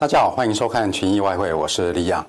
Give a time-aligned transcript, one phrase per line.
[0.00, 2.26] 大家好，欢迎收看群益外汇，我是李阳。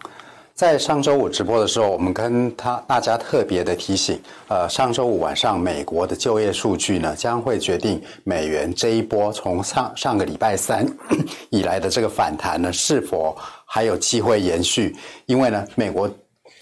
[0.54, 10.86] 在上周五直播的时候，我们跟他大家特别的提醒，呃，上周五晚上美国的就业数据呢，将会决定美元这一波从上上个礼拜三
[11.50, 14.94] 以来的这个反弹呢，是否还有机会延续？
[15.26, 16.10] 因为呢，美国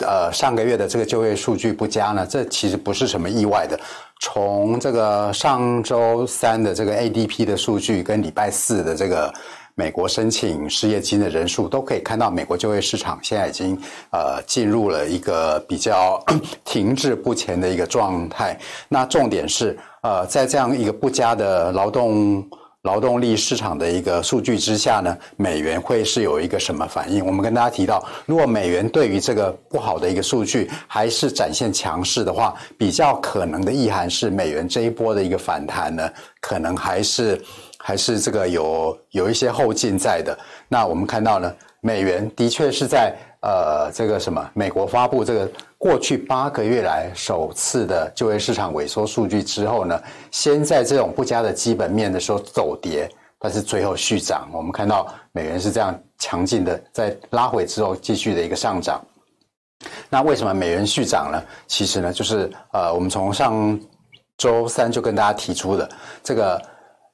[0.01, 3.79] 呃上个月的这个就业数据不佳呢，这其实不是什么意外的。
[4.21, 9.33] 从这个上周三的这个 ADP 的数据跟礼拜四的这个。
[9.79, 13.79] 美国申请失业金的人数都可以看到，美国就业市场现在已经
[14.11, 16.21] 呃进入了一个比 较
[16.65, 18.59] 停滞不前的一个状态。
[18.89, 22.45] 那重点是呃，在这样一个不佳的劳动
[22.81, 27.25] 劳动力市场的一个数据之下呢，美元会是有一个什么反应？
[27.25, 36.09] 我们跟大家提到，如果美元对于这个不好的一个数据还是展现强势的话，比较可能的意涵是美元这一波的一个反弹呢，
[36.41, 37.41] 可能还是。
[37.81, 40.37] 还是这个有有一些后劲在的。
[40.67, 54.49] 那我们看到呢，美元的确是在呃这个什么美国发布这个过去八个月来首次的就业市场萎缩数据之后呢，先在这种不佳的基本面的时候走跌，但是最后续涨。
[54.51, 59.01] 我们看到美元是这样强劲的，在拉回之后继续的一个上涨。
[60.09, 61.41] 那为什么美元续涨呢？
[61.65, 63.79] 其实呢，就是呃我们从上
[64.37, 65.89] 周三就跟大家提出的
[66.21, 66.61] 这个。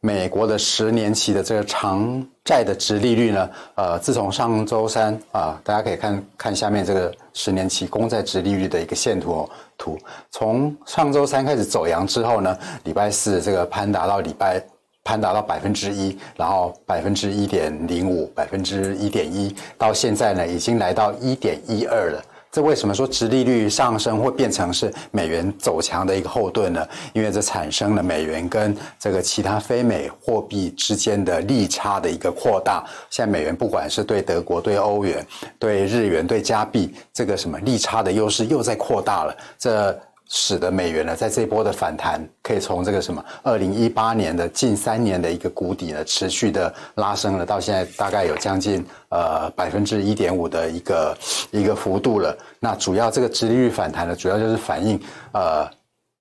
[0.06, 9.98] 美国的十年期的这个长债的殖利率呢，呃，自从上周三啊，大家可以看看下面这个十年期公债殖利率的一个线图哦图，
[10.30, 14.64] 从上周三开始走阳之后呢，礼拜四这个攀达到礼拜
[15.04, 22.24] 攀达到百分之一，然后百分之一点零五，百分之一点一，到现在呢，已经来到一点一二了。
[22.56, 26.88] 这为什么说殖利率上升会变成是美元走强的一个后盾呢？
[27.12, 32.82] 因为这产生了美元跟这个其他非美货币之间的利差的一个扩大。
[33.10, 35.28] 现在美元不管是对德国、对欧元、
[35.60, 39.36] 对日元、对加币，这个什么利差的优势又在扩大了。
[39.60, 40.00] 这。
[40.28, 51.18] 使得美元呢，在这波的反弹，可以从这个什么二零一八年的近三年的一个谷底呢，持续的拉升了，到现在大概有将近呃百分之一点五的一个
[51.52, 52.36] 一个幅度了。
[52.60, 55.00] 那主要这个殖利率反弹呢，主要就是反映
[55.32, 55.70] 呃，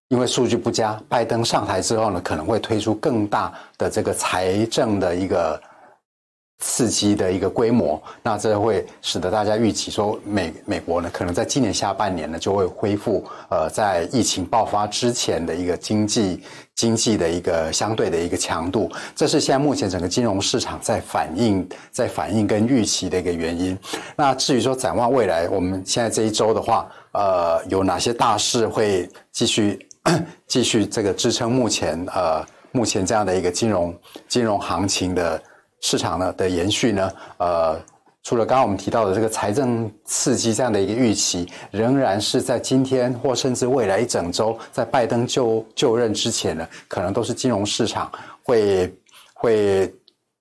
[0.09, 5.60] 因为数据不佳，拜登上台之后呢，可能会推出更大的这个财政的一个。
[6.66, 16.42] 刺激的一个规模，那这会使得大家预期说美美国呢，可能在今年下半年呢就会恢复呃在疫情爆发之前的一个经济
[16.75, 23.78] 经济的一个相对的一个强度，这是现在目前整个金融市场在反映在反映跟预期的一个原因。
[24.16, 29.86] 那至于说展望未来，我们现在这一周的话，呃，有哪些大事会继续
[30.48, 32.42] 继续这个支撑目前呃
[32.72, 33.94] 目前这样的一个金融
[34.26, 35.38] 金融行情的。
[35.87, 37.78] 市场呢的延续呢，呃，
[38.22, 48.11] 除了刚刚我们提到的这个财政刺激这样的一个预期，仍然是在今天或甚至未来一整周，在拜登就就任之前呢，可能都是金融市场
[48.43, 48.91] 会
[49.34, 49.94] 会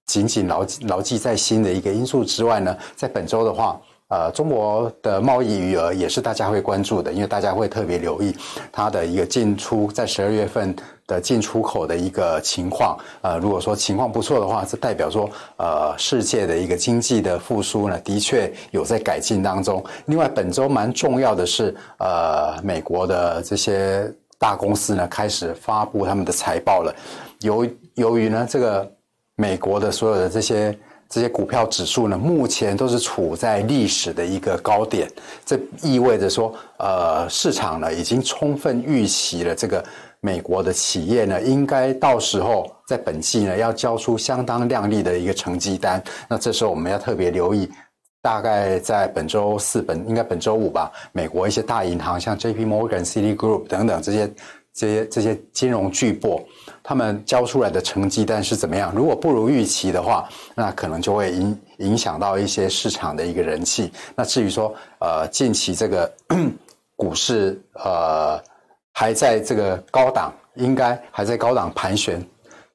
[0.06, 3.78] 紧紧牢牢记在心的一个因素之外呢，在本周的话。
[4.13, 8.31] 呃，中国的贸易余额也是大家会关注的，因为大家会特别留意
[8.72, 10.75] 它的一个进出，在十二月份
[11.07, 12.96] 的进出口的一个情况。
[13.22, 19.84] 呃，如果说情况不错的话，这代表说，呃，世界的一个经济的复苏呢，的确有在改进当中。
[20.06, 26.94] 另外，本周蛮重要的是，呃，美国的这些大公司呢，开始发布他们的财报了。
[27.40, 28.88] 由由于呢，这个
[29.35, 30.78] 美国的所有的这些。
[31.13, 35.07] 这些股票指数呢，目前都是处在历史的一个高点，
[35.46, 39.85] 这意味着说，呃，市场呢已经充分预期了这个
[40.22, 46.03] 美国的企业呢，应该到时候在本季呢要交出相当亮丽的一个成绩单。
[46.28, 47.69] 那这时候我们要特别留意，
[48.19, 54.28] 大概在本周四本应该本周五吧，美国一些大银行像 J P Morgan、Citigroup 等等这些。
[54.73, 56.43] 这些这些金融巨擘，
[56.81, 58.91] 他们交出来的成绩单是怎么样？
[58.96, 63.91] 如果不如预期的话，那可能就会影影响到一些市场的一个人气。
[64.16, 66.11] 那至于说，呃，近期这个
[66.97, 68.41] 股市，呃，
[68.91, 72.19] 还在这个高档，应该还在高档盘旋，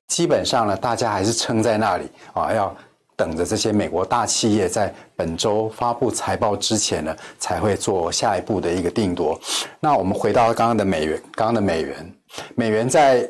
[0.07, 2.77] 基本上呢，大家还是撑在那里啊，要。
[3.19, 9.37] 等着这些美国大企业在本周发布财报之前呢，才会做下一步的一个定夺。
[9.81, 12.15] 那我们回到刚刚的美元，刚刚的美元，
[12.55, 13.29] 美元在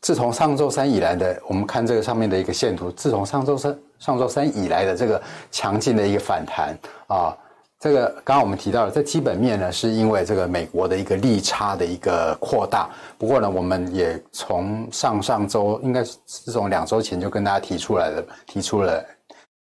[0.00, 5.22] 自从上周三以来的，我们看这个上面的一个线图，自从上周三上周三以来的这个
[5.52, 6.76] 强劲的一个反弹
[7.06, 7.32] 啊。
[7.78, 12.88] 这个刚刚我们提到了，这基本面呢，是因为这个美国的一个利差的一个扩大。
[13.18, 19.04] 不过呢，我们也从上上周，应该是从两周前就跟大家提出来了，提出了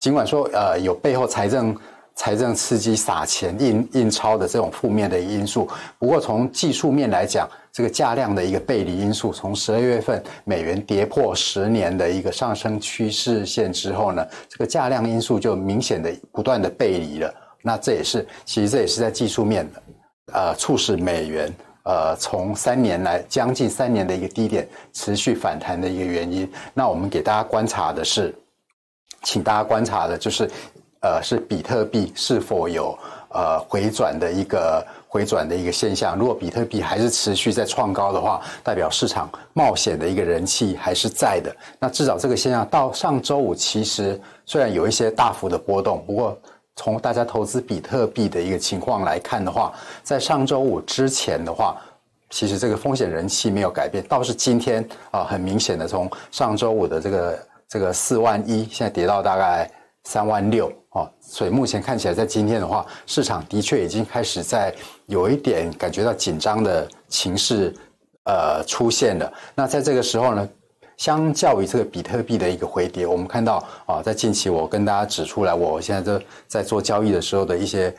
[0.00, 1.76] 尽管说呃有背后财政
[2.16, 17.32] 财政刺激撒钱印印钞的这种负面的因素，不过从技术面来讲，这个价量的一个背离因素，从十二月份美元跌破十年的一个上升趋势线之后呢，这个价量因素就明显的不断的背离了。
[17.62, 19.82] 那这也是其实这也是在技术面的，
[20.32, 21.52] 呃，促使美元
[21.84, 26.50] 呃从三年来将近三年的一个低点持续反弹的一个原因。
[26.74, 28.34] 那我们给大家观察的是，
[29.22, 30.50] 请大家观察的就是，
[31.00, 32.98] 呃，是比特币是否有
[33.30, 34.86] 呃回转的一个。
[35.12, 41.52] 回转的一个现象，如果比特币还是持续在创高的话，代表市场冒险的一个人气还是在的。
[41.80, 46.38] 那至少这个现象到上周五，其实虽然有一些大幅的波动，不过
[46.76, 49.72] 从大家投资比特币的一个情况来看的话，
[50.02, 51.76] 在上周五之前的话，
[52.30, 59.70] 其实这个风险人气没有改变，倒是今天啊，很明显的从上周五的这个这个四万一，现在跌到大概
[60.04, 60.72] 三万六。
[60.92, 64.74] 哦，所以目前看起来，在今天的话，市场的确已经开始在
[65.06, 67.72] 有一点感觉到紧张的情势，
[68.24, 69.32] 呃，出现了。
[69.54, 70.48] 那在这个时候呢，
[71.00, 77.94] 相较于这个比特币的一个回跌，我们看到啊，在近期我跟大家指出来，我现在都在做交易的时候的一些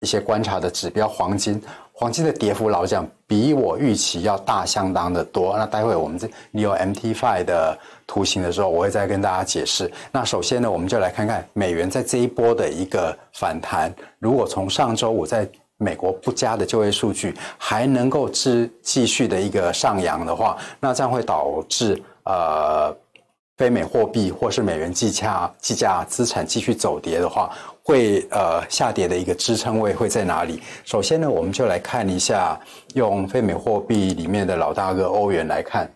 [0.00, 1.62] 一些观察的指标，黄金。
[1.92, 5.56] 黄金的跌幅老讲比我预期要大相当的多。
[5.56, 9.88] 那待会我们这你有 MT5 的图形的时候，我会再跟大家解释。
[10.10, 13.94] 那首先呢，我们就来看看美元在这一波的一个反弹。
[14.18, 22.96] 如果从上周五在美国不佳的就业数据还能够继继续的一个上扬的话，那这样会导致呃
[23.56, 27.50] 非美货币或是美元计价计价资产继续走跌的话。
[27.82, 30.62] 会呃下跌的一个支撑位会在哪里？
[30.84, 32.60] 首先呢，我们就来看一下
[32.94, 35.90] 用非美货币里面的老大哥欧元来看，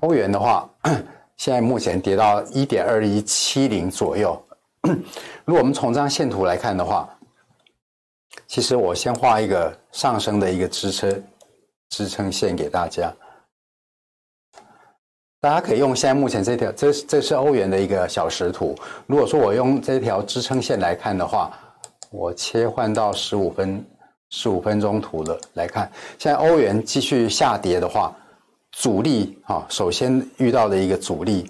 [0.00, 0.68] 欧元的话，
[1.38, 4.38] 现在目前跌到一点二一七零左右。
[5.46, 7.08] 如果我们从这张线图来看的话，
[8.46, 11.24] 其实我先画一个上升的一个支撑
[11.88, 13.10] 支撑线给大家。
[15.40, 18.76] 大家可以用现在目前这条，这这是欧元的一个小时图。
[19.06, 21.56] 如果说我用这条支撑线来看的话，
[22.10, 23.84] 我切换到十五分
[24.30, 25.88] 十五分钟图了来看，
[26.18, 28.12] 现在欧元继续下跌的话，
[28.72, 31.48] 阻力啊，首先遇到的一个阻力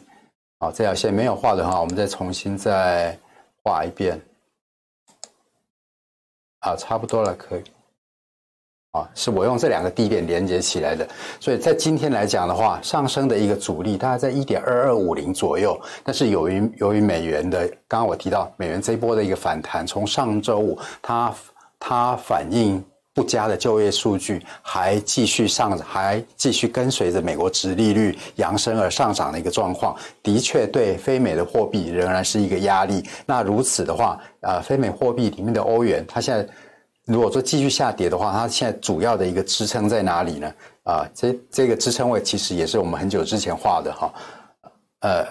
[0.59, 3.19] 啊，这条线没有画的话，我们再重新再
[3.65, 4.21] 画一遍
[6.61, 7.65] 啊，差不多了，可以。
[8.93, 11.07] 啊，是我用这两个低点连接起来的，
[11.39, 15.79] 所以在今天来讲的话，上升的一个阻力大概在一点二二五零左右。
[16.03, 21.35] 但是由于由于美元的，刚刚我提到美元这一波的一个反弹，从上周五它
[21.79, 22.83] 它反映
[23.13, 33.05] 不佳的就业数据，还继续上，还继续跟随着美国殖利率扬升而上涨的一个状况，的确对非美的货币仍然是一个压力。
[33.27, 36.49] 那如此的话，呃，非美货币里面的欧元，它现在。
[37.09, 40.55] 如果说继续下跌的话，它现在主要的一个支撑在哪里呢？
[40.85, 44.13] 啊，这这个支撑位其实也是我们很久之前画的哈，
[45.01, 45.27] 呃，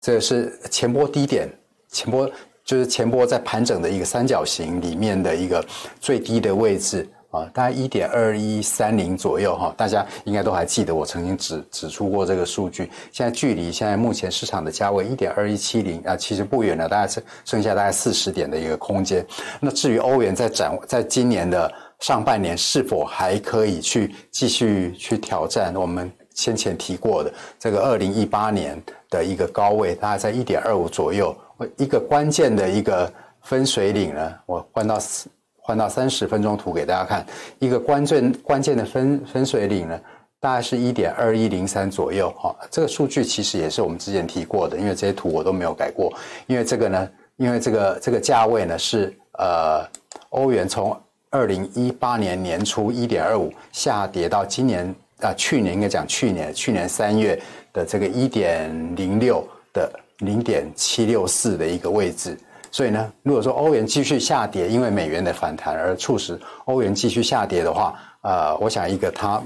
[0.00, 1.46] 这是前波低点，
[1.88, 2.28] 前波
[2.64, 5.62] 就是前波在盘整的一个三角形里面的一个
[6.00, 7.06] 最低的位置。
[7.30, 12.90] 啊，大概一点二一三零左右哈，大家应该都还记得我曾经指指出过这个数据。
[13.12, 19.24] 现在距离现在目前市场的价位一点二一七零啊，其实不远了，大概剩剩下大概四十点的一个空间。
[19.60, 31.32] 那至于欧元在展，在今年的上半年是否还可以去继续去挑战我们先前提过的这个二零一八年的一个高位，大概在一点二五左右。
[31.76, 35.28] 一个关键的一个分水岭呢，我换到四。
[35.70, 37.24] 换到三十分钟图给大家看，
[37.60, 40.00] 一个关键关键的分分水岭呢，
[40.40, 42.52] 大概是一点二一零三左右哈。
[42.72, 46.12] 这个数据其实也是我们之前提过的，因为这些图我都没有改过。
[46.48, 49.86] 因为这个呢，因为这个这个价位呢是呃
[50.30, 51.00] 欧元从
[51.30, 57.40] 二零一八年年初一点二五下跌到今年啊、去年应该讲去年去年三月
[57.72, 62.36] 的这个一点零六的零点七六四的一个位置。
[62.70, 69.42] 所以呢，如果说欧元继续下跌，因为美元的反弹而促使欧元继续下跌的话，呃，我想一个它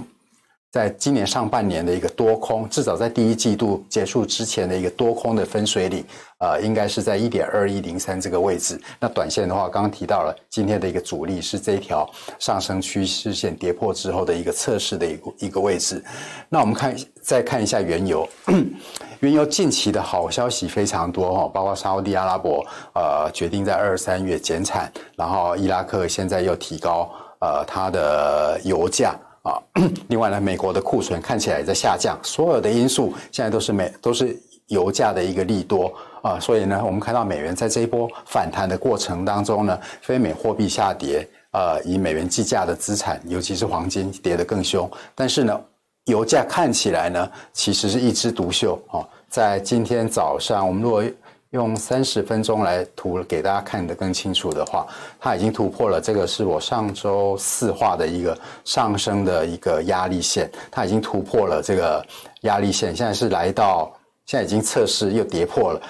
[0.74, 6.04] 在今年上半年的一个多空，至少在第一季度结束之前的一个多空的分水岭，
[6.38, 8.76] 呃，应该是在一点二一零三这个位置。
[8.98, 16.02] 那短线的话，刚刚提到了今天的一个阻力是这一条上升趋势线跌破之后的一个测试的一个一个位置。
[16.48, 18.28] 那我们看再看一下原油。
[19.22, 22.66] 原油近期的好消息非常多哈，包括沙乌地阿拉伯
[22.96, 29.14] 呃决定在二三月减产，然后伊拉克现在又提高呃它的油价
[29.44, 29.62] 啊，
[30.08, 34.36] 另外呢，美国的库存看起来也在下降，所有的因素现在都是美都是
[34.68, 44.90] 油价的一个利多啊，所以呢，我们看到美元在这一波反弹的过程当中呢，非美货币下跌，呃，以美元计价的资产，尤其是黄金跌得更凶。
[45.14, 45.60] 但是呢，
[46.06, 49.06] 油价看起来呢，其实是一枝独秀啊。
[49.28, 51.04] 在今天早上，我们如果
[51.54, 54.84] 用三十分钟来图给大家看得更清楚的话，
[55.20, 62.04] 它已经突破了这个是我上周四画的一个上升的一个压力线，它已经突破了这个
[62.40, 63.92] 压力线，现在是来到
[64.26, 65.82] 现在已经测试又跌破了，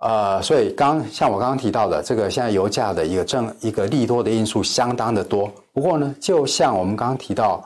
[0.00, 7.64] 呃，所以刚像我刚刚提到的这个现在油价的一个正一个利多的因素相当的多，不过呢，就像我们刚刚提到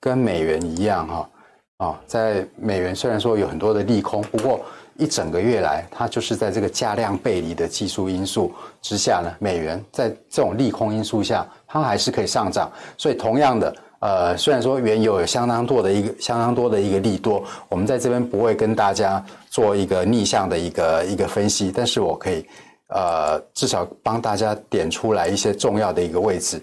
[0.00, 1.28] 跟美元一样哈
[1.76, 4.60] 啊、在美元虽然说有很多的利空，不过。
[5.00, 8.52] 一整个月来，它就是在这个价量背离的技术因素
[8.82, 12.70] 之下呢，美元在这种利空因素下，它还是可以上涨。
[12.98, 22.44] 所以，同样的，呃，虽然说原油有相当多的一个相当多的一个利多，我们在这边不会跟大家做一个逆向的一个一个分析，但是我可以，
[22.88, 26.62] 呃，至少帮大家点出来一些重要的一个位置。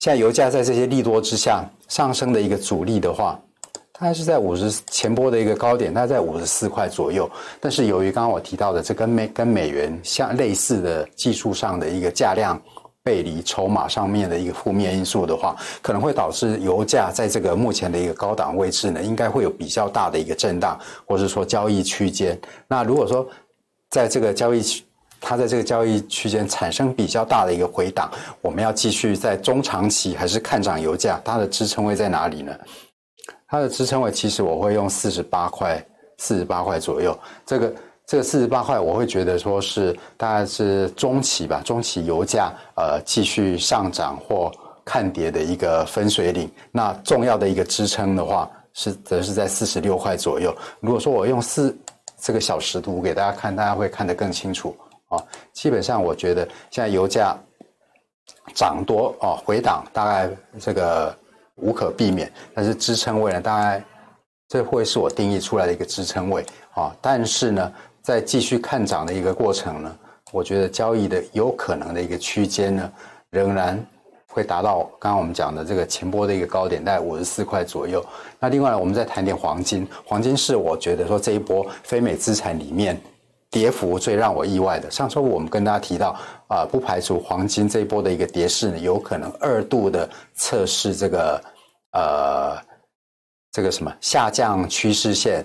[0.00, 3.38] 现在油价在这些利多之下上升的一个阻力的话。
[3.98, 7.28] 它是在五十前波的一个高点，它在五十四块左右。
[7.60, 12.60] 但是由于刚刚我提到的这跟美跟美元相类似的技术上的一个价量
[13.02, 22.38] 背离筹码上面的一个负面因素的话，可能会导致油价在这个目前的一个高档位置呢，应该会有比较大的一个震荡，或者是说交易区间。
[22.68, 23.26] 那如果说
[23.90, 24.84] 在这个交易区，
[25.20, 28.08] 它在这个交易区间产生比较大的一个回档，
[28.40, 31.20] 我们要继续在中长期还是看涨油价？
[31.24, 32.54] 它的支撑位在哪里呢？
[33.50, 35.82] 它的支撑位其实我会用四十八块，
[36.18, 37.18] 四十八块左右。
[37.46, 37.74] 这个
[38.04, 44.52] 这个四十八块，我会觉得说是大概是中期吧，中期油价呃继续上涨或
[44.84, 46.50] 看跌的一个分水岭。
[46.70, 50.54] 那重要的一个支撑的话，是则是在四十六块左右。
[50.80, 51.74] 如果说我用四
[52.20, 54.76] 这个小时图给大家看，大家会看得更清楚
[55.08, 55.18] 啊。
[55.54, 57.34] 基本上我觉得现在油价
[58.54, 61.16] 涨多哦，回档大概这个。
[61.60, 63.40] 无可避免，但是支撑位呢？
[63.40, 63.84] 大概
[64.48, 66.94] 这会是我定义出来的一个支撑位啊。
[67.00, 67.72] 但是呢，
[68.02, 69.96] 在继续看涨的一个过程呢，
[70.32, 72.92] 我觉得交易的有可能的一个区间呢，
[73.30, 73.84] 仍然
[74.26, 78.04] 会达到刚刚我们讲的这个前波的一个高点，大概五十四块左右。
[78.38, 83.00] 那另外我们再谈点黄金，黄金是我觉得说这一波非美资产里面。
[83.50, 86.14] 跌幅最让我意外的，上周五我们跟大家提到，
[86.48, 91.42] 啊、不排除黄金这一波的一个跌势呢，有可能二度的测试这个，
[91.92, 92.58] 呃，
[93.50, 95.42] 这个什么下降趋势线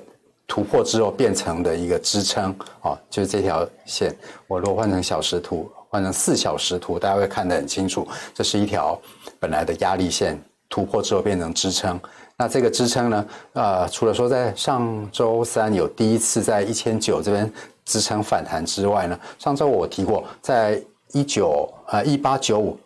[0.48, 4.13] 突破之后变成的一个支撑，哦，就是这条线。
[4.48, 9.00] 我如果换成小时图，换成四小时图，大家会看得很清楚，这是一条
[9.39, 11.98] 本来的压力线突破之后变成支撑。
[12.36, 17.50] 那这个支撑呢，呃，除了说在上周三有第一次在一千九这边。
[17.86, 22.78] 支撑反弹之外呢，上周我提过，在一九呃一八九五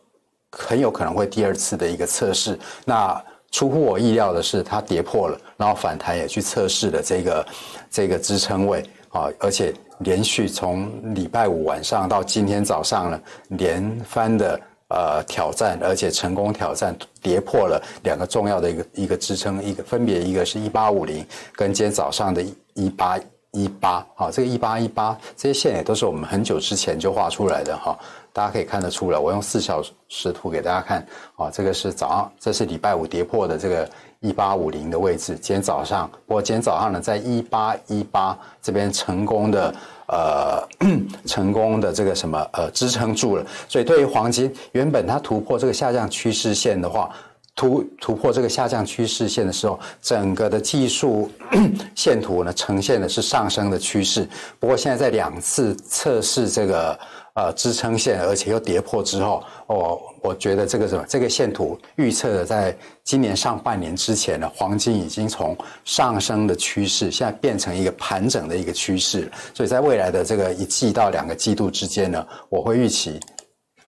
[0.52, 2.58] 很有可能会第二次的一个测试。
[2.86, 7.48] 那出乎我意料的是，它跌破了，然后反弹也去测试了这个
[7.90, 21.26] 这个支撑位啊，而且连续从礼拜五晚上到今天早上呢，连番的呃挑战，而且成功挑战跌破了两个重要的一个一个支撑，一个分别一个是一八五零，
[21.56, 23.18] 跟今天早上的一八。
[23.52, 27.98] 一八好，这个一八一八这些线也都是我们很久之前就画出来的哈，
[28.34, 29.18] 大家可以看得出来。
[29.18, 33.90] 我用四小时图给大家看啊，这个是早上，这是礼拜五跌破的这个
[34.20, 35.36] 一八五零的位置。
[35.36, 39.74] 今天早上，不过今天早上呢，在一八一八这边成功的
[40.08, 40.68] 呃
[41.26, 43.46] 成功的这个什么呃支撑住了。
[43.68, 47.10] 所以对于黄金，原本它突破这个下降趋势线的话。
[47.58, 51.30] 突突破这个下降趋势线的时候，整个的技术
[51.96, 54.30] 线图呢，呈现的是上升的趋势。
[54.60, 56.98] 不过现在在两次测试这个
[57.34, 69.32] 呃支撑线，而且又跌破之后，我我觉得这个什么这个线图预测的，在今年上半年之前呢，黄金已经从上升的趋势，现在变成一个盘整的一个趋势。
[69.56, 73.20] 所以在未来的这个一季到两个季度之间呢，我会预期，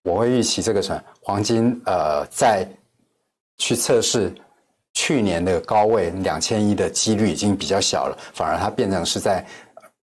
[0.01, 2.67] 我会预期这个什么黄金呃在。
[3.59, 4.33] 去测试
[4.93, 9.45] 去年的高位两千一的几率已经比较小了，反而它变成是在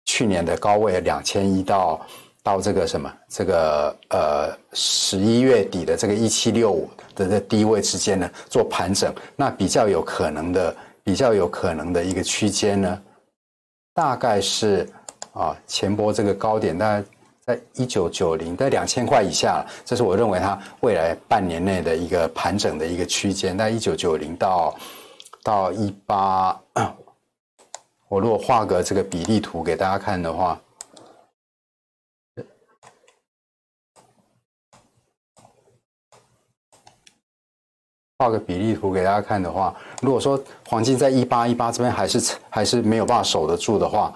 [0.06, 2.06] 去年的高位两千一到
[2.44, 13.02] 到这个什么这个呃十一月底的这个一七六五的这低位之间呢做盘整，那比较有可能的比较有可能的一个区间呢，
[13.96, 14.88] 大概是
[15.34, 17.04] 啊前波这个高点大概。
[17.46, 23.56] 在一九九零，在两千块以下，这是我认为它未来半年内的一个盘整的一个区间。
[23.56, 24.76] 在一九九零到
[25.44, 26.60] 到一八
[28.10, 30.60] 我如果画个这个比例图给大家看的话。
[38.18, 44.16] 画个比例图给大家看的话，如果说黄金在一八一八这边还是还是没有办法守得住的话，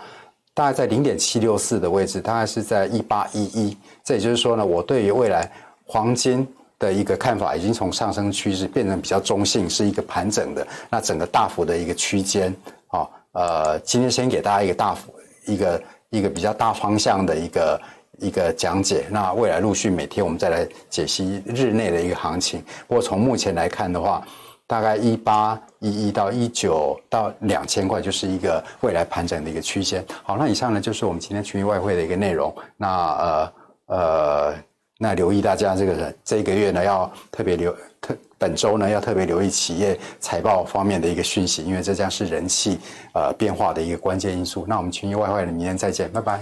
[0.59, 3.77] 大概在零点七六四的位置，大概是在一八一一。
[4.03, 5.49] 这也就是说呢，我对于未来
[5.85, 6.45] 黄金
[6.77, 10.67] 的一个看法已经从上升趋势变成比较中性，是一个盘整的。
[10.89, 12.53] 那整个大幅的一个区间，
[12.87, 15.13] 啊，呃，今天先给大家一个大幅
[15.47, 17.79] 一个一个比较大方向的一个。
[18.21, 22.61] 一个讲解，那未来陆续每天我们再来解析日内的一个行情。
[22.85, 24.27] 不过从目前来看的话，
[24.69, 30.05] 大概一八一一到一九到两千块就是一个未来盘整的一个区间。
[30.21, 32.55] 好，那以上呢就是我们今天群益外汇的一个内容。
[32.77, 33.53] 那呃
[33.88, 34.55] 呃，
[34.99, 42.77] 那留意大家这个这个月呢要特别留特本周呢要特别留意企业财报方面的一个讯息，因为这将是人气
[43.15, 44.65] 呃变化的一个关键因素。
[44.69, 46.39] 那我们群益外汇的明天再见，拜拜。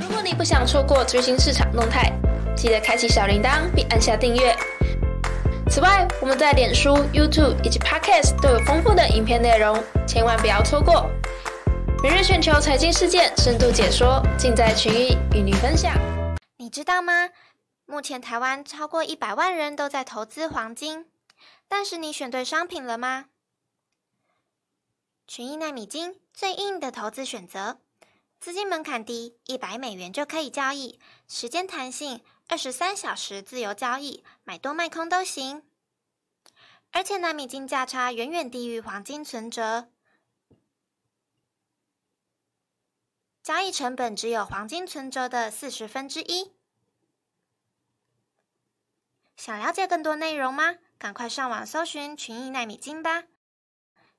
[0.00, 2.10] 如果你不想错过最新市场动态，
[2.56, 4.56] 记得开启小铃铛并按下订阅。
[5.78, 11.08] 此外，我们在脸书、YouTube 以及 Podcast 都有丰富的影片内容，千万不要错过。
[12.02, 15.94] 每日全球财经事件深度解说，尽在群益与你分享。
[16.56, 17.30] 你知道吗？
[17.86, 21.06] 目前台湾超过一百万人都在投资黄金，
[21.68, 23.26] 但是你选对商品了吗？
[25.28, 27.78] 群益纳米金最硬的投资选择。
[28.40, 35.62] 资金门槛低，一百美元就可以交易，时间弹性，二十三小时自由交易，买多卖空都行。
[36.90, 39.88] 而且奈米金价差远远低于黄金存折，
[43.42, 46.52] 交易成本只有黄金存折的四十分之一。
[49.36, 50.78] 想了解更多内容吗？
[50.98, 53.24] 赶快上网搜寻群益奈米金吧！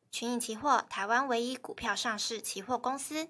[0.10, 3.30] 群益期货，台湾唯一股票上市期货公司。